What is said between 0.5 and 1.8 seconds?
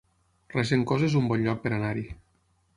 Regencós es un bon lloc per